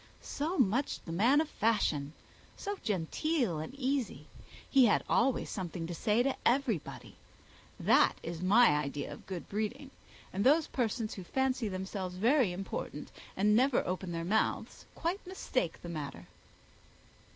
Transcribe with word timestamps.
so 0.23 0.57
much 0.57 0.99
the 1.05 1.11
man 1.11 1.39
of 1.39 1.47
fashion! 1.47 2.13
so 2.57 2.75
genteel 2.81 3.59
and 3.59 3.71
so 3.73 3.77
easy! 3.79 4.25
He 4.67 4.85
has 4.85 5.03
always 5.07 5.47
something 5.51 5.85
to 5.85 5.93
say 5.93 6.23
to 6.23 6.35
everybody. 6.43 7.17
That 7.79 8.15
is 8.23 8.41
my 8.41 8.69
idea 8.69 9.13
of 9.13 9.27
good 9.27 9.47
breeding; 9.47 9.91
and 10.33 10.43
those 10.43 10.65
persons 10.65 11.13
who 11.13 11.23
fancy 11.23 11.67
themselves 11.67 12.15
very 12.15 12.51
important 12.51 13.11
and 13.37 13.55
never 13.55 13.85
open 13.85 14.11
their 14.11 14.25
mouths 14.25 14.87
quite 14.95 15.23
mistake 15.27 15.79
the 15.83 15.87
matter." 15.89 16.25